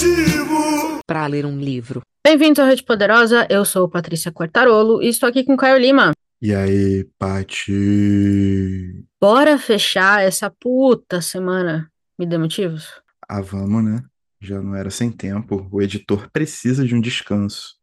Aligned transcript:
motivo 0.00 1.00
para 1.06 1.26
ler 1.26 1.44
um 1.44 1.58
livro. 1.58 2.00
Bem-vindos 2.24 2.58
ao 2.58 2.66
Rede 2.66 2.82
Poderosa, 2.82 3.46
eu 3.50 3.66
sou 3.66 3.86
Patrícia 3.86 4.32
Quartarolo 4.32 5.02
e 5.02 5.08
estou 5.08 5.28
aqui 5.28 5.44
com 5.44 5.56
Caio 5.58 5.76
Lima. 5.76 6.12
E 6.40 6.54
aí, 6.54 7.04
Pati? 7.18 9.04
Bora 9.20 9.58
fechar 9.58 10.22
essa 10.22 10.48
puta 10.48 11.20
semana. 11.20 11.90
Me 12.18 12.24
dê 12.24 12.38
motivos? 12.38 12.88
Ah, 13.28 13.42
vamos, 13.42 13.84
né? 13.84 14.02
Já 14.40 14.62
não 14.62 14.74
era 14.74 14.88
sem 14.88 15.12
tempo. 15.12 15.68
O 15.70 15.82
editor 15.82 16.30
precisa 16.32 16.86
de 16.86 16.94
um 16.94 17.00
descanso. 17.00 17.74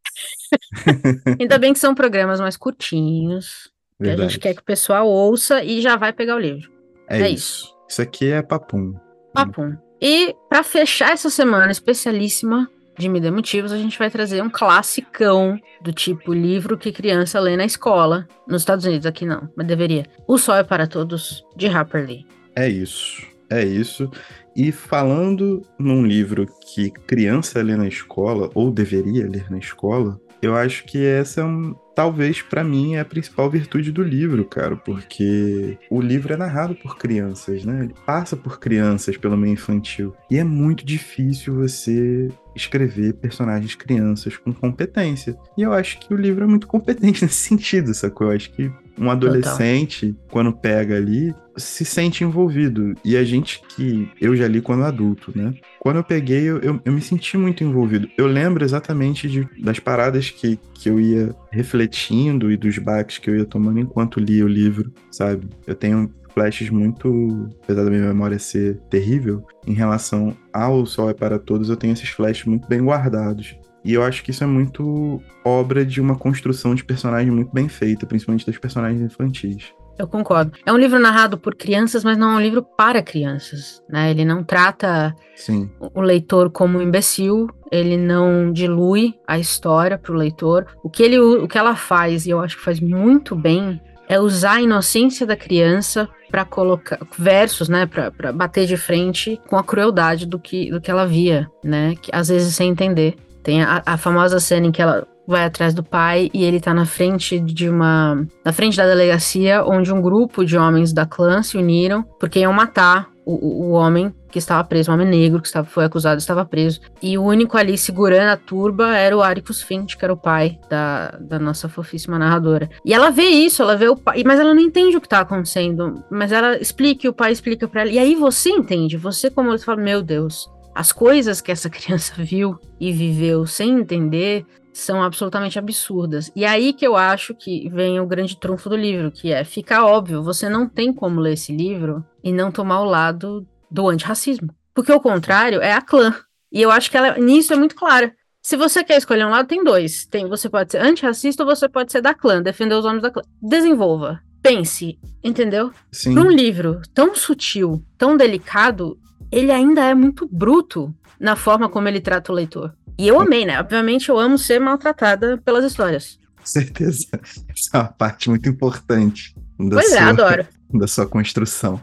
Ainda 1.38 1.56
bem 1.56 1.72
que 1.72 1.78
são 1.78 1.94
programas 1.94 2.40
mais 2.40 2.56
curtinhos. 2.56 3.70
Que 3.96 4.04
a 4.04 4.06
Verdade. 4.08 4.32
gente 4.32 4.40
quer 4.40 4.54
que 4.54 4.60
o 4.60 4.64
pessoal 4.64 5.06
ouça 5.06 5.62
e 5.62 5.80
já 5.80 5.94
vai 5.94 6.12
pegar 6.12 6.34
o 6.34 6.40
livro. 6.40 6.68
É, 7.08 7.20
é 7.22 7.30
isso. 7.30 7.72
Isso 7.88 8.02
aqui 8.02 8.26
é 8.26 8.42
papum. 8.42 8.94
Papum. 9.32 9.76
E 10.00 10.34
para 10.48 10.62
fechar 10.62 11.12
essa 11.12 11.30
semana 11.30 11.70
especialíssima 11.70 12.70
de 12.98 13.08
Me 13.08 13.20
Dê 13.20 13.30
Motivos, 13.30 13.72
a 13.72 13.78
gente 13.78 13.98
vai 13.98 14.10
trazer 14.10 14.42
um 14.42 14.50
classicão 14.50 15.58
do 15.80 15.92
tipo 15.92 16.32
livro 16.32 16.76
que 16.76 16.92
criança 16.92 17.38
lê 17.38 17.56
na 17.56 17.64
escola. 17.64 18.26
Nos 18.46 18.62
Estados 18.62 18.84
Unidos, 18.84 19.06
aqui 19.06 19.24
não, 19.24 19.48
mas 19.56 19.66
deveria. 19.66 20.06
O 20.26 20.36
Sol 20.36 20.56
é 20.56 20.64
para 20.64 20.86
Todos, 20.86 21.44
de 21.56 21.68
Harper 21.68 22.06
Lee. 22.06 22.26
É 22.56 22.68
isso. 22.68 23.22
É 23.50 23.64
isso. 23.64 24.10
E 24.54 24.70
falando 24.72 25.62
num 25.78 26.04
livro 26.04 26.46
que 26.66 26.90
criança 26.90 27.62
lê 27.62 27.76
na 27.76 27.86
escola, 27.86 28.50
ou 28.54 28.70
deveria 28.70 29.28
ler 29.28 29.50
na 29.50 29.58
escola, 29.58 30.20
eu 30.42 30.54
acho 30.54 30.84
que 30.84 31.04
essa 31.04 31.40
é 31.40 31.44
um, 31.44 31.74
talvez 31.98 32.40
para 32.40 32.62
mim 32.62 32.94
é 32.94 33.00
a 33.00 33.04
principal 33.04 33.50
virtude 33.50 33.90
do 33.90 34.04
livro, 34.04 34.44
cara, 34.44 34.76
porque 34.76 35.76
o 35.90 36.00
livro 36.00 36.32
é 36.32 36.36
narrado 36.36 36.76
por 36.76 36.96
crianças, 36.96 37.64
né? 37.64 37.86
Ele 37.86 37.94
passa 38.06 38.36
por 38.36 38.60
crianças 38.60 39.16
pelo 39.16 39.36
meio 39.36 39.54
infantil. 39.54 40.14
E 40.30 40.38
é 40.38 40.44
muito 40.44 40.86
difícil 40.86 41.56
você 41.56 42.30
escrever 42.58 43.14
personagens 43.14 43.74
crianças 43.74 44.36
com 44.36 44.52
competência. 44.52 45.36
E 45.56 45.62
eu 45.62 45.72
acho 45.72 45.98
que 46.00 46.12
o 46.12 46.16
livro 46.16 46.44
é 46.44 46.46
muito 46.46 46.66
competente 46.66 47.22
nesse 47.24 47.36
sentido, 47.36 47.94
sacou? 47.94 48.28
Eu 48.28 48.36
acho 48.36 48.50
que 48.52 48.70
um 48.98 49.10
adolescente, 49.10 50.14
quando 50.28 50.52
pega 50.52 50.96
ali, 50.96 51.32
se 51.56 51.84
sente 51.84 52.24
envolvido. 52.24 52.94
E 53.04 53.16
a 53.16 53.24
gente 53.24 53.62
que 53.68 54.10
eu 54.20 54.34
já 54.34 54.48
li 54.48 54.60
quando 54.60 54.84
adulto, 54.84 55.32
né? 55.34 55.54
Quando 55.78 55.96
eu 55.96 56.04
peguei, 56.04 56.42
eu, 56.42 56.58
eu, 56.58 56.80
eu 56.84 56.92
me 56.92 57.00
senti 57.00 57.36
muito 57.36 57.62
envolvido. 57.62 58.08
Eu 58.18 58.26
lembro 58.26 58.64
exatamente 58.64 59.28
de, 59.28 59.48
das 59.62 59.78
paradas 59.78 60.30
que, 60.30 60.58
que 60.74 60.90
eu 60.90 61.00
ia 61.00 61.34
refletindo 61.50 62.50
e 62.50 62.56
dos 62.56 62.76
baques 62.78 63.18
que 63.18 63.30
eu 63.30 63.36
ia 63.36 63.44
tomando 63.44 63.78
enquanto 63.78 64.20
lia 64.20 64.44
o 64.44 64.48
livro, 64.48 64.92
sabe? 65.10 65.48
Eu 65.66 65.74
tenho 65.74 66.12
flashes 66.38 66.70
muito, 66.70 67.50
apesar 67.64 67.82
da 67.84 67.90
minha 67.90 68.06
memória 68.06 68.38
ser 68.38 68.78
terrível, 68.88 69.44
em 69.66 69.74
relação 69.74 70.36
ao 70.52 70.86
Sol 70.86 71.10
é 71.10 71.14
para 71.14 71.36
Todos, 71.36 71.68
eu 71.68 71.76
tenho 71.76 71.92
esses 71.92 72.10
flashes 72.10 72.44
muito 72.44 72.68
bem 72.68 72.80
guardados. 72.80 73.56
E 73.84 73.94
eu 73.94 74.04
acho 74.04 74.22
que 74.22 74.30
isso 74.30 74.44
é 74.44 74.46
muito 74.46 75.20
obra 75.44 75.84
de 75.84 76.00
uma 76.00 76.16
construção 76.16 76.76
de 76.76 76.84
personagem 76.84 77.32
muito 77.32 77.52
bem 77.52 77.68
feita, 77.68 78.06
principalmente 78.06 78.46
das 78.46 78.56
personagens 78.56 79.02
infantis. 79.02 79.72
Eu 79.98 80.06
concordo. 80.06 80.52
É 80.64 80.72
um 80.72 80.76
livro 80.76 81.00
narrado 81.00 81.36
por 81.36 81.56
crianças, 81.56 82.04
mas 82.04 82.16
não 82.16 82.30
é 82.30 82.36
um 82.36 82.40
livro 82.40 82.62
para 82.62 83.02
crianças, 83.02 83.82
né? 83.88 84.12
Ele 84.12 84.24
não 84.24 84.44
trata 84.44 85.12
Sim. 85.34 85.68
o 85.80 86.00
leitor 86.00 86.50
como 86.50 86.78
um 86.78 86.82
imbecil, 86.82 87.48
ele 87.72 87.96
não 87.96 88.52
dilui 88.52 89.14
a 89.26 89.40
história 89.40 89.98
para 89.98 90.12
o 90.12 90.16
leitor. 90.16 90.66
O 90.84 90.88
que, 90.88 91.02
ele, 91.02 91.18
o 91.18 91.48
que 91.48 91.58
ela 91.58 91.74
faz, 91.74 92.26
e 92.26 92.30
eu 92.30 92.40
acho 92.40 92.58
que 92.58 92.62
faz 92.62 92.78
muito 92.78 93.34
bem, 93.34 93.80
é 94.08 94.18
usar 94.18 94.54
a 94.54 94.62
inocência 94.62 95.26
da 95.26 95.36
criança 95.36 96.08
para 96.30 96.44
colocar 96.44 96.98
versos, 97.18 97.68
né, 97.68 97.86
para 97.86 98.32
bater 98.32 98.66
de 98.66 98.76
frente 98.76 99.40
com 99.48 99.56
a 99.56 99.64
crueldade 99.64 100.26
do 100.26 100.38
que, 100.38 100.70
do 100.70 100.80
que 100.80 100.90
ela 100.90 101.06
via, 101.06 101.48
né, 101.62 101.94
que 102.00 102.10
às 102.12 102.28
vezes 102.28 102.54
sem 102.54 102.70
entender. 102.70 103.16
Tem 103.42 103.62
a, 103.62 103.82
a 103.84 103.96
famosa 103.96 104.40
cena 104.40 104.66
em 104.66 104.72
que 104.72 104.82
ela 104.82 105.06
vai 105.26 105.44
atrás 105.44 105.74
do 105.74 105.82
pai 105.82 106.30
e 106.32 106.42
ele 106.42 106.58
tá 106.58 106.72
na 106.72 106.86
frente 106.86 107.38
de 107.38 107.68
uma. 107.68 108.26
na 108.42 108.52
frente 108.52 108.76
da 108.78 108.86
delegacia, 108.86 109.62
onde 109.62 109.92
um 109.92 110.00
grupo 110.00 110.44
de 110.44 110.56
homens 110.56 110.92
da 110.92 111.04
clã 111.04 111.42
se 111.42 111.58
uniram 111.58 112.02
porque 112.18 112.40
iam 112.40 112.52
matar 112.52 113.08
o, 113.26 113.34
o, 113.34 113.66
o 113.66 113.70
homem 113.72 114.12
que 114.30 114.38
estava 114.38 114.62
preso, 114.64 114.90
o 114.90 114.94
homem 114.94 115.06
negro 115.06 115.40
que 115.40 115.46
estava, 115.46 115.66
foi 115.66 115.84
acusado 115.84 116.18
estava 116.18 116.44
preso. 116.44 116.80
E 117.02 117.16
o 117.16 117.22
único 117.22 117.56
ali 117.56 117.76
segurando 117.78 118.28
a 118.28 118.36
turba 118.36 118.96
era 118.96 119.16
o 119.16 119.22
Aricus 119.22 119.62
Finch, 119.62 119.96
que 119.96 120.04
era 120.04 120.12
o 120.12 120.16
pai 120.16 120.58
da, 120.68 121.10
da 121.20 121.38
nossa 121.38 121.68
fofíssima 121.68 122.18
narradora. 122.18 122.68
E 122.84 122.92
ela 122.92 123.10
vê 123.10 123.24
isso, 123.24 123.62
ela 123.62 123.76
vê 123.76 123.88
o 123.88 123.96
pai, 123.96 124.22
mas 124.24 124.38
ela 124.38 124.54
não 124.54 124.60
entende 124.60 124.96
o 124.96 125.00
que 125.00 125.08
tá 125.08 125.20
acontecendo. 125.20 126.04
Mas 126.10 126.32
ela 126.32 126.58
explica 126.58 127.06
e 127.06 127.10
o 127.10 127.14
pai 127.14 127.32
explica 127.32 127.66
para 127.66 127.82
ela. 127.82 127.90
E 127.90 127.98
aí 127.98 128.14
você 128.14 128.50
entende, 128.50 128.96
você 128.96 129.30
como 129.30 129.50
você 129.50 129.64
fala, 129.64 129.80
meu 129.80 130.02
Deus, 130.02 130.48
as 130.74 130.92
coisas 130.92 131.40
que 131.40 131.50
essa 131.50 131.68
criança 131.70 132.14
viu 132.18 132.58
e 132.78 132.92
viveu 132.92 133.46
sem 133.46 133.80
entender 133.80 134.46
são 134.72 135.02
absolutamente 135.02 135.58
absurdas. 135.58 136.30
E 136.36 136.44
aí 136.44 136.72
que 136.72 136.86
eu 136.86 136.96
acho 136.96 137.34
que 137.34 137.68
vem 137.68 137.98
o 137.98 138.06
grande 138.06 138.36
trunfo 138.36 138.68
do 138.68 138.76
livro, 138.76 139.10
que 139.10 139.32
é 139.32 139.42
fica 139.42 139.84
óbvio, 139.84 140.22
você 140.22 140.48
não 140.48 140.68
tem 140.68 140.92
como 140.92 141.20
ler 141.20 141.32
esse 141.32 141.52
livro 141.54 142.04
e 142.22 142.30
não 142.30 142.52
tomar 142.52 142.80
o 142.80 142.84
lado 142.84 143.44
do 143.70 143.88
antirracismo. 143.88 144.54
Porque 144.74 144.92
o 144.92 145.00
contrário 145.00 145.60
é 145.60 145.72
a 145.72 145.80
clã. 145.80 146.14
E 146.52 146.62
eu 146.62 146.70
acho 146.70 146.90
que 146.90 146.96
ela 146.96 147.18
nisso 147.18 147.52
é 147.52 147.56
muito 147.56 147.74
clara. 147.74 148.14
Se 148.42 148.56
você 148.56 148.82
quer 148.82 148.96
escolher 148.96 149.26
um 149.26 149.30
lado, 149.30 149.48
tem 149.48 149.62
dois. 149.62 150.06
Tem, 150.06 150.26
você 150.28 150.48
pode 150.48 150.72
ser 150.72 150.78
antirracista 150.78 151.42
ou 151.42 151.48
você 151.48 151.68
pode 151.68 151.92
ser 151.92 152.00
da 152.00 152.14
clã, 152.14 152.40
defender 152.40 152.74
os 152.74 152.84
homens 152.84 153.02
da 153.02 153.10
clã. 153.10 153.22
Desenvolva. 153.42 154.20
Pense, 154.42 154.98
entendeu? 155.22 155.72
Sim. 155.92 156.14
Num 156.14 156.30
livro 156.30 156.80
tão 156.94 157.14
sutil, 157.14 157.84
tão 157.98 158.16
delicado, 158.16 158.98
ele 159.30 159.50
ainda 159.50 159.84
é 159.84 159.94
muito 159.94 160.26
bruto 160.30 160.94
na 161.20 161.36
forma 161.36 161.68
como 161.68 161.88
ele 161.88 162.00
trata 162.00 162.32
o 162.32 162.34
leitor. 162.34 162.72
E 162.96 163.06
eu 163.06 163.20
amei, 163.20 163.44
né? 163.44 163.60
Obviamente 163.60 164.08
eu 164.08 164.18
amo 164.18 164.38
ser 164.38 164.60
maltratada 164.60 165.38
pelas 165.44 165.64
histórias. 165.64 166.18
certeza. 166.42 167.06
Essa 167.48 167.70
é 167.74 167.78
uma 167.78 167.88
parte 167.88 168.30
muito 168.30 168.48
importante 168.48 169.34
da, 169.58 169.76
Pois 169.76 169.92
é, 169.92 169.98
sua, 169.98 170.08
adoro. 170.08 170.46
da 170.72 170.86
sua 170.86 171.06
construção. 171.06 171.80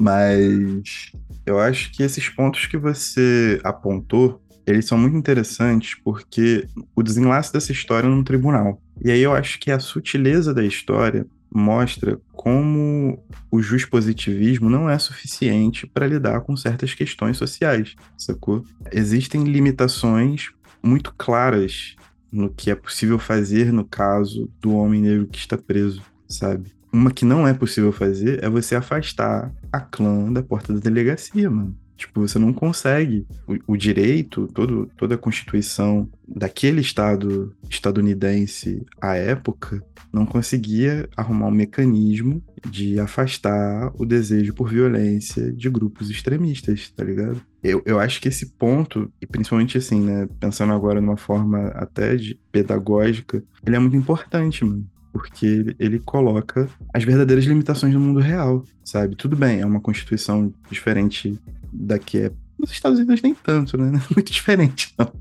Mas 0.00 1.10
eu 1.44 1.58
acho 1.58 1.90
que 1.90 2.04
esses 2.04 2.28
pontos 2.28 2.66
que 2.66 2.76
você 2.76 3.60
apontou, 3.64 4.40
eles 4.64 4.86
são 4.86 4.96
muito 4.96 5.16
interessantes 5.16 5.96
porque 6.04 6.68
o 6.94 7.02
desenlace 7.02 7.52
dessa 7.52 7.72
história 7.72 8.06
é 8.06 8.10
num 8.10 8.22
tribunal. 8.22 8.80
E 9.04 9.10
aí 9.10 9.20
eu 9.20 9.34
acho 9.34 9.58
que 9.58 9.72
a 9.72 9.80
sutileza 9.80 10.54
da 10.54 10.64
história 10.64 11.26
mostra 11.52 12.20
como 12.32 13.20
o 13.50 13.60
positivismo 13.90 14.70
não 14.70 14.88
é 14.88 14.96
suficiente 15.00 15.84
para 15.84 16.06
lidar 16.06 16.42
com 16.42 16.56
certas 16.56 16.94
questões 16.94 17.36
sociais, 17.36 17.96
sacou? 18.16 18.64
Existem 18.92 19.42
limitações 19.42 20.50
muito 20.80 21.12
claras 21.18 21.96
no 22.30 22.50
que 22.50 22.70
é 22.70 22.76
possível 22.76 23.18
fazer 23.18 23.72
no 23.72 23.84
caso 23.84 24.48
do 24.60 24.76
homem 24.76 25.02
negro 25.02 25.26
que 25.26 25.38
está 25.38 25.58
preso, 25.58 26.02
sabe? 26.28 26.77
Uma 26.92 27.10
que 27.10 27.24
não 27.24 27.46
é 27.46 27.52
possível 27.52 27.92
fazer 27.92 28.42
é 28.42 28.48
você 28.48 28.74
afastar 28.74 29.52
a 29.72 29.80
clã 29.80 30.32
da 30.32 30.42
porta 30.42 30.72
da 30.72 30.80
delegacia, 30.80 31.50
mano. 31.50 31.76
Tipo, 31.98 32.20
você 32.20 32.38
não 32.38 32.52
consegue. 32.52 33.26
O, 33.46 33.72
o 33.72 33.76
direito, 33.76 34.46
todo, 34.54 34.88
toda 34.96 35.16
a 35.16 35.18
constituição 35.18 36.08
daquele 36.26 36.80
estado 36.80 37.52
estadunidense 37.68 38.86
à 39.00 39.16
época 39.16 39.82
não 40.12 40.24
conseguia 40.24 41.08
arrumar 41.16 41.48
um 41.48 41.50
mecanismo 41.50 42.42
de 42.70 43.00
afastar 43.00 43.92
o 43.96 44.06
desejo 44.06 44.54
por 44.54 44.70
violência 44.70 45.52
de 45.52 45.68
grupos 45.68 46.08
extremistas, 46.08 46.88
tá 46.90 47.02
ligado? 47.02 47.42
Eu, 47.62 47.82
eu 47.84 47.98
acho 47.98 48.20
que 48.20 48.28
esse 48.28 48.46
ponto, 48.46 49.12
e 49.20 49.26
principalmente 49.26 49.76
assim, 49.76 50.00
né, 50.00 50.28
pensando 50.38 50.72
agora 50.72 51.00
numa 51.00 51.16
forma 51.16 51.66
até 51.68 52.14
de 52.14 52.38
pedagógica, 52.52 53.42
ele 53.66 53.76
é 53.76 53.78
muito 53.78 53.96
importante, 53.96 54.64
mano 54.64 54.86
porque 55.18 55.74
ele, 55.80 55.98
coloca 55.98 56.68
as 56.94 57.02
verdadeiras 57.02 57.44
limitações 57.44 57.92
do 57.92 57.98
mundo 57.98 58.20
real, 58.20 58.64
sabe? 58.84 59.16
Tudo 59.16 59.34
bem, 59.36 59.60
é 59.60 59.66
uma 59.66 59.80
constituição 59.80 60.54
diferente 60.70 61.36
da 61.72 61.98
que 61.98 62.18
é 62.18 62.32
nos 62.56 62.70
Estados 62.70 63.00
Unidos 63.00 63.20
nem 63.20 63.34
tanto, 63.34 63.76
né? 63.76 64.00
Muito 64.14 64.32
diferente, 64.32 64.94
não. 64.96 65.12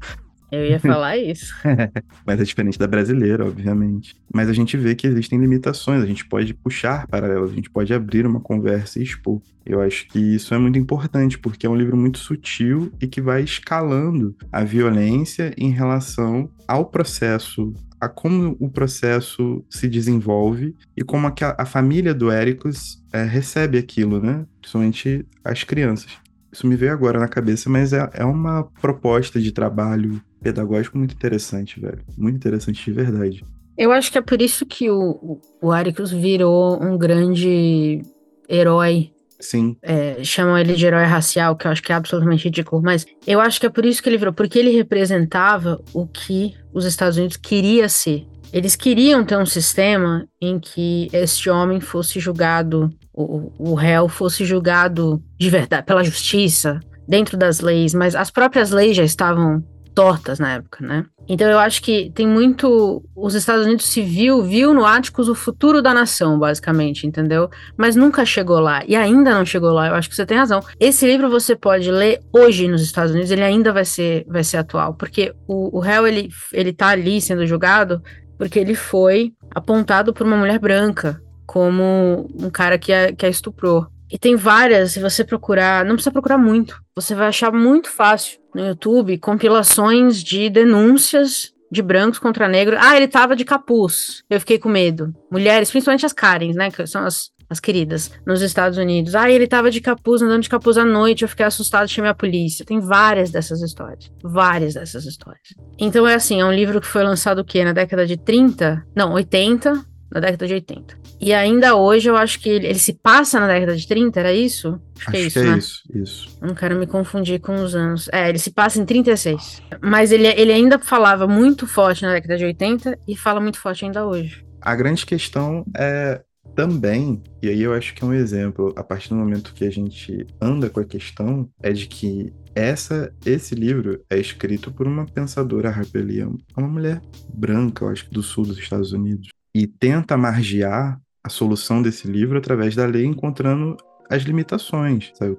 Eu 0.52 0.66
ia 0.66 0.80
falar 0.80 1.18
isso. 1.18 1.54
Mas 2.26 2.40
é 2.40 2.44
diferente 2.44 2.78
da 2.78 2.88
brasileira, 2.88 3.46
obviamente. 3.46 4.16
Mas 4.34 4.48
a 4.48 4.54
gente 4.54 4.78
vê 4.78 4.96
que 4.96 5.08
existem 5.08 5.40
limitações, 5.40 6.02
a 6.02 6.06
gente 6.06 6.26
pode 6.26 6.54
puxar 6.54 7.08
paralelos, 7.08 7.52
a 7.52 7.56
gente 7.56 7.70
pode 7.70 7.94
abrir 7.94 8.26
uma 8.26 8.40
conversa 8.40 9.00
e 9.00 9.04
expor. 9.04 9.42
Eu 9.66 9.82
acho 9.82 10.08
que 10.08 10.20
isso 10.20 10.54
é 10.54 10.58
muito 10.58 10.78
importante, 10.80 11.38
porque 11.38 11.66
é 11.66 11.70
um 11.70 11.76
livro 11.76 11.98
muito 11.98 12.20
sutil 12.20 12.94
e 13.02 13.08
que 13.08 13.20
vai 13.20 13.42
escalando 13.44 14.36
a 14.52 14.64
violência 14.64 15.54
em 15.58 15.72
relação 15.72 16.50
ao 16.68 16.86
processo 16.86 17.74
a 18.00 18.08
como 18.08 18.56
o 18.60 18.70
processo 18.70 19.64
se 19.70 19.88
desenvolve 19.88 20.76
e 20.96 21.04
como 21.04 21.28
a, 21.28 21.34
a 21.58 21.66
família 21.66 22.14
do 22.14 22.32
Éricos 22.32 23.04
é, 23.12 23.24
recebe 23.24 23.78
aquilo, 23.78 24.22
né? 24.22 24.46
Principalmente 24.62 25.26
as 25.44 25.64
crianças. 25.64 26.12
Isso 26.52 26.66
me 26.66 26.76
veio 26.76 26.94
agora 26.94 27.20
na 27.20 27.28
cabeça, 27.28 27.70
mas 27.70 27.94
é, 27.94 28.10
é 28.14 28.26
uma 28.26 28.64
proposta 28.82 29.40
de 29.40 29.52
trabalho 29.52 30.22
pedagógico 30.42 30.98
muito 30.98 31.14
interessante, 31.14 31.80
velho. 31.80 32.00
Muito 32.18 32.36
interessante 32.36 32.84
de 32.84 32.92
verdade. 32.92 33.46
Eu 33.78 33.92
acho 33.92 34.12
que 34.12 34.18
é 34.18 34.22
por 34.22 34.42
isso 34.42 34.66
que 34.66 34.90
o, 34.90 35.40
o 35.62 35.72
Aricus 35.72 36.12
virou 36.12 36.82
um 36.82 36.98
grande 36.98 38.02
herói 38.50 39.12
Sim. 39.40 39.78
É, 39.82 40.24
chamam 40.24 40.58
ele 40.58 40.74
de 40.74 40.86
herói 40.86 41.06
racial, 41.06 41.56
que 41.56 41.68
eu 41.68 41.72
acho 41.72 41.84
que 41.84 41.92
é 41.92 41.96
absolutamente 41.96 42.46
ridículo, 42.46 42.82
mas 42.82 43.06
eu 43.26 43.40
acho 43.40 43.60
que 43.60 43.66
é 43.66 43.70
por 43.70 43.86
isso 43.86 44.02
que 44.02 44.10
ele 44.10 44.18
virou, 44.18 44.34
porque 44.34 44.58
ele 44.58 44.72
representava 44.72 45.80
o 45.94 46.08
que 46.08 46.56
os 46.74 46.86
Estados 46.86 47.18
Unidos 47.18 47.38
queria 47.38 47.88
ser. 47.88 48.26
Eles 48.52 48.76
queriam 48.76 49.24
ter 49.26 49.38
um 49.38 49.46
sistema 49.46 50.28
em 50.42 50.58
que 50.58 51.10
este 51.12 51.50
homem 51.50 51.80
fosse 51.80 52.20
julgado, 52.20 52.90
o, 53.14 53.52
o 53.58 53.76
réu 53.76 54.08
fosse 54.08 54.46
julgado 54.46 55.22
de 55.38 55.50
verdade, 55.50 55.86
pela 55.86 56.04
justiça, 56.04 56.80
dentro 57.08 57.38
das 57.38 57.60
leis, 57.60 57.94
mas 57.94 58.16
as 58.16 58.32
próprias 58.32 58.72
leis 58.72 58.96
já 58.96 59.04
estavam 59.04 59.64
tortas 59.98 60.38
na 60.38 60.54
época, 60.54 60.86
né? 60.86 61.06
Então 61.28 61.50
eu 61.50 61.58
acho 61.58 61.82
que 61.82 62.12
tem 62.14 62.28
muito. 62.28 63.04
Os 63.16 63.34
Estados 63.34 63.66
Unidos 63.66 63.88
se 63.88 64.04
viu, 64.04 64.44
viu 64.44 64.72
no 64.72 64.86
Áticos 64.86 65.28
o 65.28 65.34
futuro 65.34 65.82
da 65.82 65.92
nação, 65.92 66.38
basicamente, 66.38 67.08
entendeu? 67.08 67.50
Mas 67.76 67.96
nunca 67.96 68.24
chegou 68.24 68.60
lá. 68.60 68.84
E 68.88 68.96
ainda 68.96 69.34
não 69.34 69.44
chegou 69.44 69.72
lá. 69.72 69.88
Eu 69.88 69.96
acho 69.96 70.08
que 70.08 70.16
você 70.16 70.24
tem 70.24 70.38
razão. 70.38 70.64
Esse 70.80 71.08
livro 71.08 71.32
você 71.32 71.56
pode 71.56 71.90
ler 71.90 72.22
hoje 72.32 72.68
nos 72.68 72.84
Estados 72.84 73.12
Unidos, 73.12 73.32
ele 73.32 73.42
ainda 73.42 73.74
vai 73.74 73.84
ser, 73.84 74.24
vai 74.28 74.44
ser 74.44 74.58
atual. 74.58 74.94
Porque 74.94 75.34
o, 75.48 75.76
o 75.76 75.80
réu, 75.80 76.06
ele, 76.06 76.30
ele 76.54 76.72
tá 76.72 76.90
ali 76.90 77.20
sendo 77.20 77.48
julgado 77.48 78.00
porque 78.38 78.60
ele 78.60 78.76
foi 78.76 79.34
apontado 79.50 80.14
por 80.14 80.28
uma 80.28 80.38
mulher 80.38 80.60
branca 80.60 81.20
como 81.48 82.30
um 82.40 82.52
cara 82.52 82.78
que 82.78 82.94
a, 82.94 83.12
que 83.12 83.26
a 83.26 83.30
estuprou. 83.30 83.88
E 84.12 84.18
tem 84.18 84.36
várias, 84.36 84.94
se 84.94 85.00
você 85.00 85.24
procurar, 85.24 85.84
não 85.84 85.96
precisa 85.96 86.12
procurar 86.12 86.38
muito, 86.38 86.82
você 86.96 87.14
vai 87.14 87.28
achar 87.28 87.52
muito 87.52 87.90
fácil 87.90 88.40
no 88.56 88.66
YouTube 88.66 89.18
compilações 89.18 90.24
de 90.24 90.50
denúncias 90.50 91.54
de 91.72 91.82
brancos 91.82 92.20
contra 92.20 92.48
negros. 92.48 92.80
Ah, 92.82 92.96
ele 92.96 93.08
tava 93.08 93.36
de 93.36 93.46
capuz. 93.46 94.24
Eu 94.30 94.40
fiquei 94.40 94.58
com 94.58 94.70
medo. 94.70 95.14
Mulheres, 95.32 95.70
principalmente 95.70 96.06
as 96.06 96.14
Karens, 96.14 96.56
né, 96.56 96.72
que 96.72 96.88
são 96.88 97.04
as, 97.04 97.30
as 97.50 97.60
queridas, 97.60 98.12
nos 98.26 98.42
Estados 98.42 98.78
Unidos. 98.78 99.16
Ah, 99.16 99.30
ele 99.30 99.48
tava 99.48 99.70
de 99.70 99.82
capuz, 99.82 100.22
andando 100.22 100.44
de 100.44 100.50
capuz 100.50 100.78
à 100.78 100.86
noite, 100.86 101.24
eu 101.24 101.28
fiquei 101.28 101.46
assustado, 101.46 101.90
chamei 101.90 102.12
a 102.12 102.16
polícia. 102.16 102.66
Tem 102.66 102.80
várias 102.80 103.32
dessas 103.32 103.62
histórias. 103.62 104.12
Várias 104.24 104.74
dessas 104.74 105.06
histórias. 105.06 105.50
Então 105.78 106.08
é 106.08 106.16
assim, 106.16 106.42
é 106.42 106.46
um 106.46 106.54
livro 106.54 106.80
que 106.80 106.88
foi 106.88 107.04
lançado 107.04 107.40
o 107.40 107.46
quê? 107.46 107.64
Na 107.64 107.74
década 107.74 108.06
de 108.06 108.18
30? 108.18 108.86
Não, 108.96 109.14
80, 109.14 109.86
na 110.18 110.20
década 110.20 110.48
de 110.48 110.54
80. 110.56 110.98
E 111.20 111.34
ainda 111.34 111.76
hoje 111.76 112.10
eu 112.10 112.16
acho 112.16 112.40
que 112.40 112.50
ele, 112.50 112.68
ele 112.68 112.80
se 112.80 112.94
passa 112.94 113.40
na 113.40 113.48
década 113.48 113.76
de 113.76 113.88
30, 113.88 114.20
era 114.20 114.34
isso? 114.34 114.80
Acho, 114.98 115.10
acho 115.10 115.12
que 115.12 115.18
é 115.18 115.22
isso, 115.22 115.34
que 115.34 115.40
é 115.40 115.50
né? 115.50 115.58
isso, 115.58 115.84
isso. 115.94 116.38
Não 116.42 116.56
quero 116.56 116.78
me 116.78 116.88
confundir 116.88 117.40
com 117.40 117.56
os 117.56 117.76
anos. 117.76 118.10
É, 118.12 118.30
ele 118.30 118.40
se 118.40 118.52
passa 118.52 118.80
em 118.80 118.86
36. 118.86 119.62
Mas 119.82 120.12
ele, 120.12 120.28
ele 120.28 120.52
ainda 120.52 120.80
falava 120.80 121.28
muito 121.28 121.68
forte 121.68 122.04
na 122.04 122.14
década 122.14 122.38
de 122.38 122.46
80 122.46 123.00
e 123.08 123.16
fala 123.16 123.40
muito 123.40 123.60
forte 123.60 123.86
ainda 123.86 124.06
hoje. 124.06 124.46
A 124.62 124.76
grande 124.76 125.06
questão 125.06 125.66
é 125.76 126.22
também, 126.56 127.22
e 127.40 127.50
aí 127.50 127.62
eu 127.62 127.72
acho 127.72 127.94
que 127.94 128.04
é 128.04 128.08
um 128.08 128.14
exemplo, 128.14 128.74
a 128.76 128.84
partir 128.84 129.10
do 129.10 129.16
momento 129.16 129.54
que 129.54 129.64
a 129.64 129.70
gente 129.70 130.26
anda 130.42 130.72
com 130.72 130.80
a 130.80 130.86
questão, 130.86 131.48
é 131.62 131.72
de 131.72 131.86
que 131.86 132.34
essa, 132.56 133.14
esse 133.24 133.54
livro 133.54 134.02
é 134.10 134.18
escrito 134.18 134.72
por 134.72 134.88
uma 134.88 135.06
pensadora 135.06 135.70
Harper 135.70 136.04
Lee, 136.04 136.24
uma 136.24 136.68
mulher 136.68 137.00
branca, 137.32 137.86
eu 137.86 137.90
acho 137.90 138.06
que 138.06 138.12
do 138.12 138.24
sul 138.24 138.44
dos 138.44 138.58
Estados 138.58 138.92
Unidos 138.92 139.30
e 139.58 139.66
tenta 139.66 140.16
margear 140.16 141.02
a 141.24 141.30
solução 141.30 141.82
desse 141.82 142.08
livro 142.08 142.38
através 142.38 142.76
da 142.76 142.86
lei, 142.86 143.06
encontrando 143.06 143.76
as 144.08 144.22
limitações, 144.22 145.12
sabe? 145.16 145.36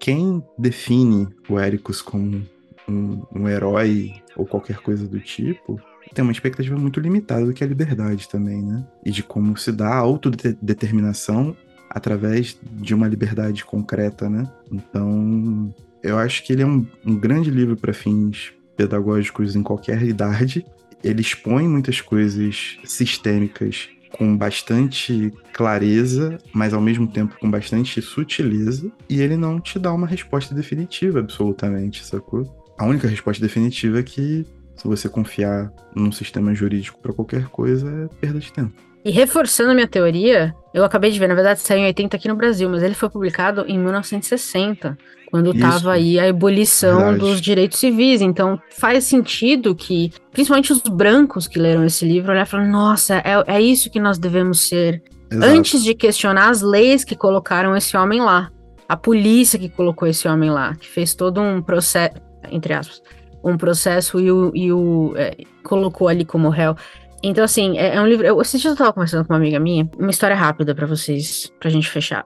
Quem 0.00 0.42
define 0.58 1.28
o 1.50 1.60
Ericus 1.60 2.00
como 2.00 2.42
um, 2.88 3.22
um 3.30 3.46
herói 3.46 4.14
ou 4.34 4.46
qualquer 4.46 4.78
coisa 4.78 5.06
do 5.06 5.20
tipo 5.20 5.78
tem 6.14 6.22
uma 6.22 6.32
expectativa 6.32 6.74
muito 6.74 6.98
limitada 6.98 7.44
do 7.44 7.52
que 7.52 7.62
é 7.62 7.66
liberdade 7.66 8.26
também, 8.26 8.62
né? 8.62 8.82
E 9.04 9.10
de 9.10 9.22
como 9.22 9.54
se 9.58 9.70
dá 9.70 9.88
a 9.88 9.98
autodeterminação 9.98 11.54
através 11.90 12.58
de 12.62 12.94
uma 12.94 13.06
liberdade 13.06 13.62
concreta, 13.66 14.30
né? 14.30 14.50
Então, 14.72 15.74
eu 16.02 16.16
acho 16.16 16.42
que 16.42 16.54
ele 16.54 16.62
é 16.62 16.66
um, 16.66 16.86
um 17.04 17.14
grande 17.14 17.50
livro 17.50 17.76
para 17.76 17.92
fins 17.92 18.54
pedagógicos 18.74 19.54
em 19.54 19.62
qualquer 19.62 20.02
idade, 20.02 20.64
ele 21.02 21.20
expõe 21.20 21.68
muitas 21.68 22.00
coisas 22.00 22.78
sistêmicas 22.84 23.88
com 24.12 24.36
bastante 24.36 25.32
clareza, 25.52 26.38
mas 26.52 26.72
ao 26.72 26.80
mesmo 26.80 27.06
tempo 27.06 27.36
com 27.38 27.50
bastante 27.50 28.00
sutileza, 28.00 28.90
e 29.08 29.20
ele 29.20 29.36
não 29.36 29.60
te 29.60 29.78
dá 29.78 29.92
uma 29.92 30.06
resposta 30.06 30.54
definitiva, 30.54 31.20
absolutamente, 31.20 32.04
sacou? 32.04 32.64
A 32.78 32.86
única 32.86 33.08
resposta 33.08 33.42
definitiva 33.42 34.00
é 34.00 34.02
que, 34.02 34.46
se 34.76 34.86
você 34.86 35.08
confiar 35.08 35.72
num 35.94 36.12
sistema 36.12 36.54
jurídico 36.54 37.00
para 37.00 37.12
qualquer 37.12 37.48
coisa, 37.48 37.90
é 37.90 38.08
perda 38.20 38.38
de 38.38 38.52
tempo. 38.52 38.87
E 39.04 39.10
reforçando 39.10 39.70
a 39.70 39.74
minha 39.74 39.86
teoria, 39.86 40.54
eu 40.74 40.84
acabei 40.84 41.10
de 41.10 41.18
ver, 41.18 41.28
na 41.28 41.34
verdade 41.34 41.60
saiu 41.60 41.80
em 41.80 41.86
80 41.86 42.16
aqui 42.16 42.28
no 42.28 42.34
Brasil, 42.34 42.68
mas 42.68 42.82
ele 42.82 42.94
foi 42.94 43.08
publicado 43.08 43.64
em 43.66 43.78
1960, 43.78 44.98
quando 45.30 45.52
estava 45.54 45.92
aí 45.92 46.18
a 46.18 46.26
ebulição 46.26 46.98
verdade. 46.98 47.18
dos 47.18 47.40
direitos 47.40 47.78
civis. 47.78 48.20
Então 48.20 48.60
faz 48.70 49.04
sentido 49.04 49.74
que, 49.74 50.12
principalmente 50.32 50.72
os 50.72 50.80
brancos 50.80 51.46
que 51.46 51.58
leram 51.58 51.84
esse 51.84 52.04
livro, 52.04 52.32
olhar 52.32 52.46
e 52.46 52.48
falar: 52.48 52.66
nossa, 52.66 53.16
é, 53.18 53.44
é 53.46 53.60
isso 53.60 53.90
que 53.90 54.00
nós 54.00 54.18
devemos 54.18 54.68
ser. 54.68 55.02
Exato. 55.30 55.46
Antes 55.46 55.84
de 55.84 55.94
questionar 55.94 56.48
as 56.48 56.62
leis 56.62 57.04
que 57.04 57.14
colocaram 57.14 57.76
esse 57.76 57.96
homem 57.96 58.20
lá. 58.20 58.50
A 58.88 58.96
polícia 58.96 59.58
que 59.58 59.68
colocou 59.68 60.08
esse 60.08 60.26
homem 60.26 60.48
lá, 60.48 60.74
que 60.74 60.88
fez 60.88 61.14
todo 61.14 61.42
um 61.42 61.60
processo, 61.60 62.14
entre 62.50 62.72
aspas, 62.72 63.02
um 63.44 63.54
processo 63.54 64.18
e 64.18 64.32
o, 64.32 64.50
e 64.54 64.72
o 64.72 65.12
é, 65.14 65.36
colocou 65.62 66.08
ali 66.08 66.24
como 66.24 66.48
réu. 66.48 66.74
Então, 67.22 67.44
assim, 67.44 67.76
é, 67.78 67.96
é 67.96 68.00
um 68.00 68.06
livro. 68.06 68.26
Eu, 68.26 68.40
esse 68.40 68.58
dia 68.58 68.70
eu 68.70 68.76
tava 68.76 68.92
conversando 68.92 69.26
com 69.26 69.32
uma 69.32 69.38
amiga 69.38 69.58
minha, 69.58 69.88
uma 69.98 70.10
história 70.10 70.36
rápida 70.36 70.74
para 70.74 70.86
vocês, 70.86 71.52
pra 71.58 71.70
gente 71.70 71.88
fechar. 71.88 72.24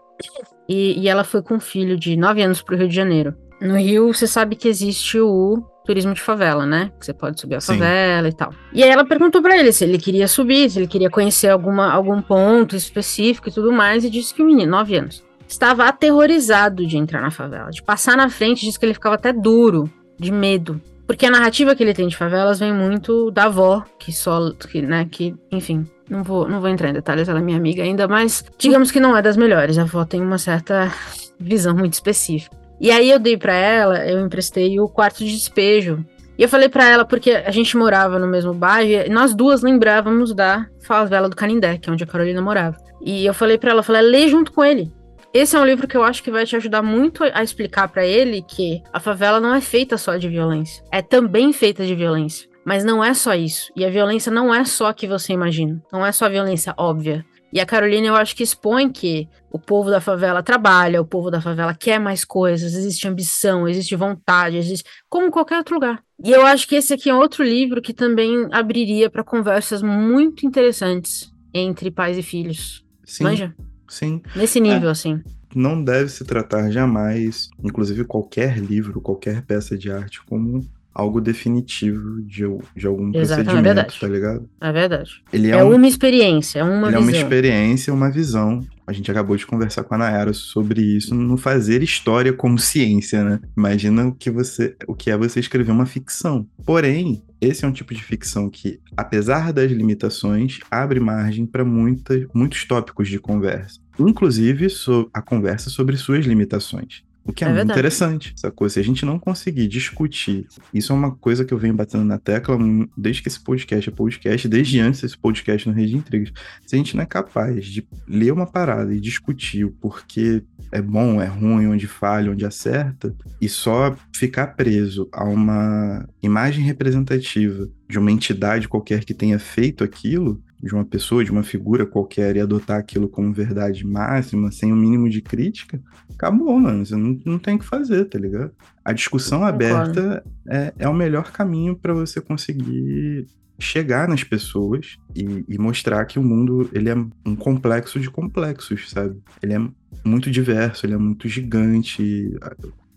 E, 0.69 1.00
e 1.00 1.09
ela 1.09 1.25
foi 1.25 1.43
com 1.43 1.55
um 1.55 1.61
filho 1.61 1.97
de 1.97 2.17
9 2.17 2.43
anos 2.43 2.62
pro 2.62 2.77
Rio 2.77 2.89
de 2.89 2.94
Janeiro. 2.94 3.35
No 3.61 3.77
Rio, 3.77 4.12
você 4.12 4.27
sabe 4.27 4.56
que 4.56 4.69
existe 4.69 5.19
o 5.21 5.62
turismo 5.85 6.15
de 6.15 6.21
favela, 6.21 6.67
né? 6.67 6.91
Que 6.99 7.06
você 7.06 7.12
pode 7.12 7.41
subir 7.41 7.56
a 7.56 7.61
Sim. 7.61 7.75
favela 7.75 8.29
e 8.29 8.33
tal. 8.33 8.53
E 8.73 8.83
aí 8.83 8.91
ela 8.91 9.05
perguntou 9.05 9.43
para 9.43 9.56
ele 9.56 9.73
se 9.73 9.85
ele 9.85 9.99
queria 9.99 10.29
subir, 10.29 10.71
se 10.71 10.79
ele 10.79 10.87
queria 10.87 11.11
conhecer 11.11 11.49
alguma, 11.49 11.93
algum 11.93 12.21
ponto 12.21 12.77
específico 12.77 13.49
e 13.49 13.53
tudo 13.53 13.73
mais, 13.73 14.05
e 14.05 14.11
disse 14.11 14.35
que 14.35 14.43
o 14.43 14.47
menino, 14.47 14.71
9 14.71 14.97
anos, 14.97 15.25
estava 15.49 15.85
aterrorizado 15.87 16.87
de 16.87 16.97
entrar 16.97 17.21
na 17.21 17.31
favela, 17.31 17.71
de 17.71 17.83
passar 17.83 18.17
na 18.17 18.29
frente, 18.29 18.65
disse 18.65 18.79
que 18.79 18.87
ele 18.87 18.94
ficava 18.94 19.17
até 19.17 19.33
duro, 19.33 19.91
de 20.19 20.33
medo. 20.33 20.81
Porque 21.07 21.27
a 21.27 21.31
narrativa 21.31 21.75
que 21.75 21.83
ele 21.83 21.95
tem 21.95 22.09
de 22.09 22.17
favelas 22.17 22.59
vem 22.59 22.73
muito 22.73 23.31
da 23.31 23.45
avó, 23.45 23.85
que 23.99 24.13
só, 24.13 24.53
que, 24.53 24.81
né, 24.81 25.07
que, 25.11 25.35
enfim, 25.51 25.87
não 26.09 26.23
vou, 26.23 26.49
não 26.49 26.61
vou 26.61 26.69
entrar 26.69 26.89
em 26.91 26.93
detalhes, 26.93 27.29
ela 27.29 27.41
é 27.41 27.43
minha 27.43 27.57
amiga 27.57 27.83
ainda, 27.83 28.07
mas 28.07 28.45
digamos 28.59 28.91
que 28.91 29.01
não 29.01 29.17
é 29.17 29.23
das 29.23 29.37
melhores. 29.37 29.79
A 29.79 29.83
avó 29.83 30.05
tem 30.05 30.23
uma 30.23 30.39
certa 30.39 30.93
visão 31.39 31.75
muito 31.75 31.94
específica. 31.94 32.56
E 32.81 32.91
aí 32.91 33.11
eu 33.11 33.19
dei 33.19 33.37
para 33.37 33.55
ela, 33.55 34.06
eu 34.06 34.25
emprestei 34.25 34.79
o 34.81 34.89
quarto 34.89 35.19
de 35.19 35.32
despejo. 35.32 36.05
E 36.37 36.43
eu 36.43 36.49
falei 36.49 36.69
para 36.69 36.89
ela, 36.89 37.05
porque 37.05 37.31
a 37.31 37.51
gente 37.51 37.77
morava 37.77 38.19
no 38.19 38.27
mesmo 38.27 38.55
bairro, 38.55 39.06
e 39.06 39.09
nós 39.09 39.35
duas 39.35 39.63
lembrávamos 39.63 40.35
da 40.35 40.67
favela 40.81 41.29
do 41.29 41.37
Canindé, 41.37 41.79
que 41.79 41.89
é 41.89 41.93
onde 41.93 42.05
a 42.05 42.06
Carolina 42.06 42.41
morava. 42.41 42.77
E 43.01 43.25
eu 43.27 43.35
falei 43.35 43.59
para 43.59 43.71
ela, 43.71 43.82
falei, 43.82 44.03
lê 44.03 44.29
junto 44.29 44.53
com 44.53 44.65
ele. 44.65 44.91
Esse 45.34 45.56
é 45.56 45.58
um 45.58 45.65
livro 45.65 45.89
que 45.89 45.96
eu 45.96 46.05
acho 46.05 46.22
que 46.22 46.31
vai 46.31 46.44
te 46.44 46.55
ajudar 46.56 46.82
muito 46.82 47.24
a 47.24 47.43
explicar 47.43 47.89
para 47.89 48.05
ele 48.05 48.43
que 48.43 48.82
a 48.93 49.01
favela 49.01 49.41
não 49.41 49.55
é 49.55 49.62
feita 49.62 49.96
só 49.96 50.19
de 50.19 50.29
violência, 50.29 50.84
é 50.93 51.01
também 51.01 51.55
feita 51.55 51.86
de 51.86 51.94
violência. 51.94 52.51
Mas 52.65 52.84
não 52.84 53.03
é 53.03 53.15
só 53.15 53.34
isso. 53.34 53.72
E 53.74 53.84
a 53.84 53.91
violência 53.91 54.31
não 54.31 54.55
é 54.55 54.65
só 54.65 54.86
a 54.89 54.94
que 54.94 55.06
você 55.06 55.32
imagina. 55.32 55.82
Não 55.91 56.05
é 56.06 56.12
só 56.12 56.27
a 56.27 56.29
violência 56.29 56.74
óbvia. 56.77 57.24
E 57.53 57.60
a 57.60 57.67
Carolina, 57.67 58.06
eu 58.06 58.15
acho 58.15 58.36
que 58.36 58.43
expõe 58.43 58.89
que 58.89 59.29
o 59.51 59.58
povo 59.58 59.91
da 59.91 60.01
favela 60.01 60.43
trabalha, 60.43 61.01
o 61.01 61.05
povo 61.05 61.31
da 61.31 61.41
favela 61.41 61.74
quer 61.74 61.98
mais 61.98 62.24
coisas, 62.24 62.74
existe 62.74 63.08
ambição, 63.08 63.67
existe 63.67 63.96
vontade, 63.96 64.56
existe 64.56 64.89
como 65.08 65.31
qualquer 65.31 65.58
outro 65.58 65.74
lugar. 65.74 66.03
E 66.24 66.31
eu 66.31 66.46
acho 66.46 66.69
que 66.69 66.77
esse 66.77 66.94
aqui 66.94 67.10
é 67.10 67.15
outro 67.15 67.43
livro 67.43 67.82
que 67.82 67.93
também 67.93 68.48
abriria 68.53 69.10
para 69.10 69.24
conversas 69.24 69.82
muito 69.82 70.46
interessantes 70.46 71.32
entre 71.53 71.91
pais 71.91 72.17
e 72.17 72.22
filhos. 72.22 72.84
Sim. 73.05 73.24
Manja? 73.24 73.55
Sim. 73.93 74.22
Nesse 74.34 74.58
nível, 74.58 74.89
é. 74.89 74.93
assim. 74.93 75.20
Não 75.55 75.84
deve 75.84 76.08
se 76.08 76.25
tratar 76.25 76.70
jamais, 76.70 77.51
inclusive 77.63 78.05
qualquer 78.05 78.56
livro, 78.56 79.03
qualquer 79.03 79.43
peça 79.43 79.77
de 79.77 79.93
arte, 79.93 80.22
como 80.25 80.67
algo 80.94 81.20
definitivo 81.20 82.22
de, 82.22 82.44
de 82.75 82.87
algum 82.87 83.11
Exato, 83.15 83.43
é 83.43 83.44
procedimento, 83.44 83.58
é 83.58 83.63
verdade. 83.63 84.01
tá 84.01 84.08
ligado? 84.08 84.49
É 84.58 84.72
verdade. 84.72 85.22
Ele 85.31 85.51
é, 85.51 85.58
é 85.58 85.65
um, 85.65 85.75
uma 85.75 85.87
experiência, 85.87 86.61
é 86.61 86.65
uma 86.65 86.89
ele 86.89 86.96
visão. 86.96 87.01
é 87.01 87.03
uma 87.03 87.13
experiência, 87.13 87.93
uma 87.93 88.11
visão. 88.11 88.67
A 88.86 88.93
gente 88.93 89.10
acabou 89.10 89.36
de 89.36 89.46
conversar 89.46 89.84
com 89.84 89.94
a 89.94 89.98
Nayara 89.98 90.32
sobre 90.32 90.82
isso, 90.82 91.15
no 91.15 91.36
fazer 91.36 91.82
história 91.82 92.32
como 92.32 92.58
ciência, 92.58 93.22
né? 93.22 93.41
Imagina 93.56 94.08
o 94.08 94.15
que 94.15 94.31
você, 94.31 94.77
o 94.86 94.94
que 94.94 95.10
é 95.10 95.17
você 95.17 95.41
escrever 95.41 95.70
uma 95.70 95.86
ficção. 95.86 96.46
Porém, 96.65 97.22
esse 97.41 97.65
é 97.65 97.69
um 97.69 97.72
tipo 97.72 97.94
de 97.94 98.03
ficção 98.03 98.51
que, 98.51 98.81
apesar 98.96 99.53
das 99.53 99.70
limitações, 99.70 100.58
abre 100.70 101.01
margem 101.01 101.46
para 101.46 101.65
muitos 101.65 102.65
tópicos 102.65 103.08
de 103.08 103.19
conversa, 103.19 103.79
inclusive 103.98 104.67
a 105.12 105.22
conversa 105.22 105.70
sobre 105.70 105.96
suas 105.96 106.24
limitações. 106.24 107.03
O 107.24 107.32
que 107.32 107.44
é, 107.44 107.48
é 107.48 107.52
muito 107.52 107.70
interessante, 107.70 108.32
sacou? 108.36 108.69
Se 108.69 108.81
a 108.81 108.82
gente 108.82 109.05
não 109.05 109.19
conseguir 109.19 109.69
discutir, 109.69 110.46
isso 110.74 110.93
é 110.93 110.96
uma 110.96 111.14
coisa 111.14 111.44
que 111.44 111.55
eu 111.55 111.58
venho 111.58 111.74
batendo 111.74 112.05
na 112.05 112.19
tecla 112.19 112.58
desde 112.96 113.22
que 113.22 113.29
esse 113.29 113.41
podcast 113.41 113.88
é 113.88 113.93
podcast, 113.93 114.48
desde 114.48 114.81
antes 114.81 115.02
desse 115.02 115.17
podcast 115.17 115.69
no 115.69 115.74
Rede 115.74 115.96
Intrigas. 115.96 116.32
Se 116.67 116.74
a 116.74 116.79
gente 116.79 116.96
não 116.96 117.02
é 117.02 117.06
capaz 117.06 117.64
de 117.64 117.86
ler 118.08 118.32
uma 118.32 118.46
parada 118.46 118.93
e 118.93 119.00
discutir 119.00 119.64
o 119.64 119.70
porquê 119.70 120.43
é 120.72 120.82
bom, 120.82 121.20
é 121.20 121.26
ruim, 121.26 121.67
onde 121.67 121.86
falha, 121.86 122.32
onde 122.32 122.44
acerta, 122.44 123.14
e 123.41 123.48
só 123.48 123.94
ficar 124.14 124.48
preso 124.48 125.08
a 125.12 125.24
uma 125.24 126.08
imagem 126.22 126.64
representativa 126.64 127.69
de 127.88 127.98
uma 127.98 128.10
entidade 128.10 128.69
qualquer 128.69 129.05
que 129.05 129.14
tenha 129.14 129.38
feito 129.38 129.84
aquilo, 129.84 130.43
de 130.63 130.73
uma 130.75 130.85
pessoa, 130.85 131.25
de 131.25 131.31
uma 131.33 131.43
figura 131.43 131.85
qualquer, 131.85 132.37
e 132.37 132.41
adotar 132.41 132.79
aquilo 132.79 133.09
como 133.09 133.33
verdade 133.33 133.85
máxima, 133.85 134.53
sem 134.53 134.73
o 134.73 134.77
um 134.77 134.79
mínimo 134.79 135.11
de 135.11 135.21
crítica, 135.21 135.83
acabou, 136.15 136.59
mano. 136.59 136.87
Você 136.87 136.95
não, 136.95 137.19
não 137.25 137.39
tem 137.39 137.57
o 137.57 137.59
que 137.59 137.65
fazer, 137.65 138.05
tá 138.05 138.19
ligado? 138.19 138.53
A 138.85 138.93
discussão 138.93 139.45
aberta 139.45 140.25
é, 140.49 140.73
é 140.79 140.89
o 140.89 140.95
melhor 140.95 141.33
caminho 141.33 141.75
para 141.75 141.93
você 141.93 142.21
conseguir 142.21 143.27
chegar 143.59 144.09
nas 144.09 144.25
pessoas 144.25 144.97
e, 145.15 145.45
e, 145.49 145.59
mostrar 145.59 146.05
que 146.05 146.19
o 146.19 146.23
mundo 146.23 146.69
ele 146.73 146.89
é 146.89 146.95
um 147.25 147.37
complexo 147.37 148.01
de 148.01 148.11
complexos, 148.11 148.91
sabe? 148.91 149.21
Ele 149.41 149.55
é 149.55 149.61
muito 150.05 150.31
diverso, 150.31 150.85
ele 150.85 150.95
é 150.95 150.99
muito 150.99 151.29
gigante. 151.29 152.37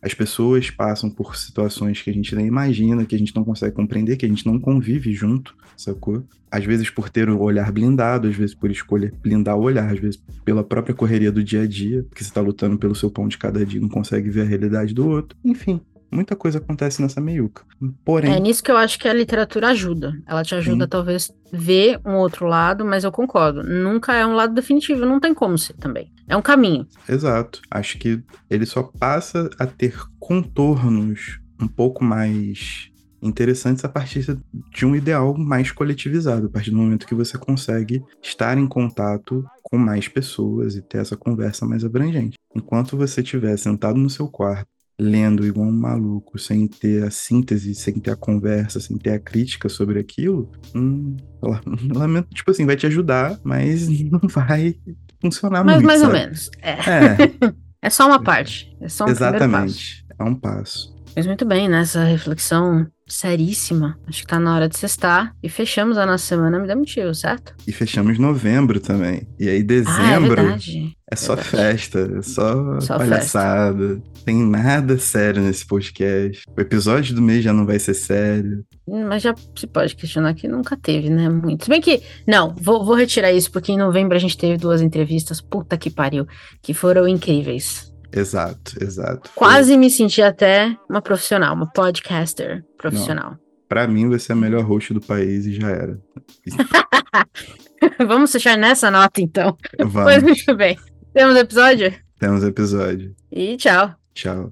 As 0.05 0.13
pessoas 0.13 0.69
passam 0.69 1.09
por 1.09 1.35
situações 1.35 1.99
que 1.99 2.11
a 2.11 2.13
gente 2.13 2.35
nem 2.35 2.45
imagina, 2.45 3.03
que 3.05 3.15
a 3.15 3.17
gente 3.17 3.35
não 3.35 3.43
consegue 3.43 3.75
compreender, 3.75 4.17
que 4.17 4.25
a 4.25 4.29
gente 4.29 4.45
não 4.45 4.59
convive 4.59 5.11
junto, 5.13 5.55
sacou? 5.75 6.23
Às 6.51 6.63
vezes 6.63 6.91
por 6.91 7.09
ter 7.09 7.27
o 7.27 7.41
olhar 7.41 7.71
blindado, 7.71 8.27
às 8.27 8.35
vezes 8.35 8.53
por 8.53 8.69
escolher 8.69 9.11
blindar 9.19 9.57
o 9.57 9.63
olhar, 9.63 9.91
às 9.91 9.99
vezes 9.99 10.21
pela 10.45 10.63
própria 10.63 10.93
correria 10.93 11.31
do 11.31 11.43
dia 11.43 11.63
a 11.63 11.67
dia, 11.67 12.03
porque 12.03 12.23
você 12.23 12.31
tá 12.31 12.39
lutando 12.39 12.77
pelo 12.77 12.93
seu 12.93 13.09
pão 13.09 13.27
de 13.27 13.35
cada 13.35 13.65
dia 13.65 13.79
e 13.79 13.81
não 13.81 13.89
consegue 13.89 14.29
ver 14.29 14.41
a 14.41 14.45
realidade 14.45 14.93
do 14.93 15.09
outro. 15.09 15.35
Enfim, 15.43 15.81
muita 16.11 16.35
coisa 16.35 16.59
acontece 16.59 17.01
nessa 17.01 17.19
meiuca. 17.19 17.63
Porém. 18.05 18.31
É 18.31 18.39
nisso 18.39 18.63
que 18.63 18.69
eu 18.69 18.77
acho 18.77 18.99
que 18.99 19.07
a 19.07 19.13
literatura 19.13 19.69
ajuda. 19.69 20.13
Ela 20.27 20.43
te 20.43 20.53
ajuda, 20.53 20.85
Sim. 20.85 20.89
talvez, 20.89 21.31
ver 21.51 21.99
um 22.05 22.13
outro 22.13 22.45
lado, 22.45 22.85
mas 22.85 23.03
eu 23.03 23.11
concordo. 23.11 23.63
Nunca 23.63 24.13
é 24.13 24.23
um 24.23 24.35
lado 24.35 24.53
definitivo, 24.53 25.03
não 25.03 25.19
tem 25.19 25.33
como 25.33 25.57
ser 25.57 25.73
também. 25.73 26.13
É 26.27 26.35
um 26.35 26.41
caminho. 26.41 26.87
Exato. 27.07 27.61
Acho 27.69 27.97
que 27.97 28.23
ele 28.49 28.65
só 28.65 28.83
passa 28.83 29.49
a 29.59 29.65
ter 29.65 29.95
contornos 30.19 31.39
um 31.61 31.67
pouco 31.67 32.03
mais 32.03 32.89
interessantes 33.21 33.83
a 33.83 33.89
partir 33.89 34.37
de 34.71 34.85
um 34.85 34.95
ideal 34.95 35.35
mais 35.37 35.71
coletivizado, 35.71 36.47
a 36.47 36.49
partir 36.49 36.71
do 36.71 36.77
momento 36.77 37.07
que 37.07 37.15
você 37.15 37.37
consegue 37.37 38.03
estar 38.21 38.57
em 38.57 38.67
contato 38.67 39.43
com 39.63 39.77
mais 39.77 40.07
pessoas 40.07 40.75
e 40.75 40.81
ter 40.81 40.99
essa 40.99 41.17
conversa 41.17 41.65
mais 41.65 41.83
abrangente. 41.83 42.37
Enquanto 42.55 42.95
você 42.95 43.21
estiver 43.21 43.57
sentado 43.57 43.97
no 43.97 44.09
seu 44.09 44.27
quarto, 44.27 44.67
lendo 44.97 45.45
igual 45.45 45.67
um 45.67 45.71
maluco, 45.71 46.39
sem 46.39 46.67
ter 46.67 47.03
a 47.03 47.11
síntese, 47.11 47.75
sem 47.75 47.95
ter 47.95 48.11
a 48.11 48.15
conversa, 48.15 48.79
sem 48.79 48.97
ter 48.97 49.11
a 49.11 49.19
crítica 49.19 49.67
sobre 49.67 49.99
aquilo, 49.99 50.49
hum, 50.73 51.17
lamento, 51.93 52.29
tipo 52.33 52.51
assim, 52.51 52.65
vai 52.65 52.75
te 52.75 52.87
ajudar, 52.87 53.39
mas 53.43 53.87
não 54.09 54.21
vai 54.29 54.75
funcionar 55.21 55.63
mas, 55.63 55.75
muito. 55.75 55.87
Mais 55.87 55.99
sabe? 55.99 56.13
ou 56.13 56.19
menos. 56.19 56.51
É. 56.61 56.71
É. 56.71 57.17
é 57.83 57.89
só 57.89 58.07
uma 58.07 58.21
parte. 58.21 58.75
É 58.79 58.87
só 58.87 59.05
um 59.05 59.09
Exatamente. 59.09 60.05
É 60.17 60.23
um 60.23 60.35
passo. 60.35 60.94
Mas 61.15 61.25
muito 61.25 61.45
bem, 61.45 61.69
nessa 61.69 62.03
né? 62.03 62.11
reflexão 62.11 62.85
seríssima. 63.07 63.97
Acho 64.05 64.21
que 64.21 64.27
tá 64.27 64.37
na 64.37 64.53
hora 64.53 64.67
de 64.67 64.77
cestar. 64.77 65.33
E 65.41 65.47
fechamos 65.47 65.97
a 65.97 66.05
nossa 66.05 66.25
semana 66.25 66.59
Me 66.59 66.67
Dá 66.67 66.75
Motivo, 66.75 67.15
certo? 67.15 67.55
E 67.65 67.71
fechamos 67.71 68.19
novembro 68.19 68.81
também. 68.81 69.25
E 69.39 69.47
aí 69.47 69.63
dezembro 69.63 70.41
ah, 70.41 70.57
é, 70.57 70.91
é 71.11 71.15
só 71.15 71.37
festa, 71.37 72.11
é 72.17 72.21
só, 72.21 72.81
só 72.81 72.97
palhaçada. 72.97 73.95
Festa. 73.95 74.15
Tem 74.25 74.43
nada 74.43 74.97
sério 74.97 75.41
nesse 75.41 75.65
podcast. 75.65 76.43
O 76.57 76.59
episódio 76.59 77.15
do 77.15 77.21
mês 77.21 77.43
já 77.43 77.53
não 77.53 77.65
vai 77.65 77.79
ser 77.79 77.93
sério. 77.93 78.65
Hum, 78.85 79.07
mas 79.07 79.23
já 79.23 79.33
se 79.55 79.67
pode 79.67 79.95
questionar 79.95 80.33
que 80.33 80.49
nunca 80.49 80.75
teve, 80.75 81.09
né? 81.09 81.29
Muito. 81.29 81.63
Se 81.63 81.69
bem 81.69 81.79
que. 81.79 82.01
Não, 82.27 82.53
vou, 82.59 82.83
vou 82.83 82.95
retirar 82.95 83.31
isso, 83.31 83.51
porque 83.51 83.71
em 83.71 83.77
novembro 83.77 84.17
a 84.17 84.19
gente 84.19 84.37
teve 84.37 84.57
duas 84.57 84.81
entrevistas, 84.81 85.39
puta 85.39 85.77
que 85.77 85.89
pariu, 85.89 86.27
que 86.61 86.73
foram 86.73 87.07
incríveis. 87.07 87.94
Exato, 88.15 88.81
exato. 88.81 89.29
Quase 89.35 89.69
Foi... 89.69 89.77
me 89.77 89.89
senti 89.89 90.21
até 90.21 90.75
uma 90.89 91.01
profissional, 91.01 91.53
uma 91.53 91.67
podcaster 91.67 92.63
profissional. 92.77 93.37
Para 93.67 93.87
mim, 93.87 94.09
vai 94.09 94.19
ser 94.19 94.33
a 94.33 94.35
melhor 94.35 94.63
host 94.63 94.93
do 94.93 95.01
país 95.01 95.45
e 95.45 95.53
já 95.53 95.69
era. 95.69 95.99
Vamos 98.07 98.31
fechar 98.31 98.57
nessa 98.57 98.89
nota, 98.89 99.21
então. 99.21 99.57
Vamos. 99.79 100.03
Pois 100.03 100.23
muito 100.23 100.55
bem. 100.55 100.77
Temos 101.13 101.35
episódio? 101.35 101.93
Temos 102.19 102.43
episódio. 102.43 103.15
E 103.31 103.57
tchau. 103.57 103.93
Tchau. 104.13 104.51